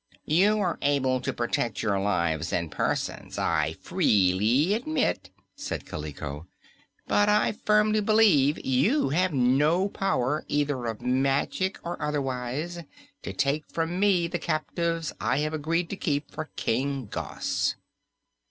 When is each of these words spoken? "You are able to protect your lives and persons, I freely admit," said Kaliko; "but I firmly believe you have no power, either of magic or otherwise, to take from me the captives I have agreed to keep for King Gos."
"You 0.25 0.57
are 0.61 0.79
able 0.81 1.21
to 1.21 1.31
protect 1.31 1.83
your 1.83 1.99
lives 1.99 2.51
and 2.51 2.71
persons, 2.71 3.37
I 3.37 3.73
freely 3.83 4.73
admit," 4.73 5.29
said 5.55 5.85
Kaliko; 5.85 6.47
"but 7.05 7.29
I 7.29 7.51
firmly 7.51 7.99
believe 8.01 8.57
you 8.65 9.09
have 9.09 9.31
no 9.31 9.89
power, 9.89 10.43
either 10.47 10.87
of 10.87 11.01
magic 11.01 11.77
or 11.83 12.01
otherwise, 12.01 12.79
to 13.21 13.31
take 13.31 13.69
from 13.71 13.99
me 13.99 14.25
the 14.27 14.39
captives 14.39 15.13
I 15.21 15.37
have 15.41 15.53
agreed 15.53 15.87
to 15.91 15.95
keep 15.95 16.31
for 16.31 16.49
King 16.55 17.05
Gos." 17.05 17.75